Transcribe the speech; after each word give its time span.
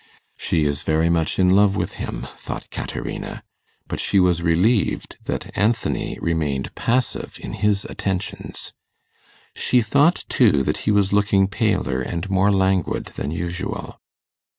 'She 0.39 0.65
is 0.65 0.81
very 0.81 1.11
much 1.11 1.37
in 1.37 1.51
love 1.51 1.75
with 1.75 1.97
him,' 1.97 2.25
thought 2.35 2.67
Caterina. 2.71 3.43
But 3.87 3.99
she 3.99 4.19
was 4.19 4.41
relieved 4.41 5.15
that 5.25 5.55
Anthony 5.55 6.17
remained 6.19 6.73
passive 6.73 7.37
in 7.39 7.53
his 7.53 7.85
attentions. 7.85 8.73
She 9.55 9.79
thought, 9.79 10.25
too, 10.27 10.63
that 10.63 10.77
he 10.89 10.91
was 10.91 11.13
looking 11.13 11.47
paler 11.47 12.01
and 12.01 12.27
more 12.31 12.49
languid 12.51 13.05
than 13.15 13.29
usual. 13.29 14.01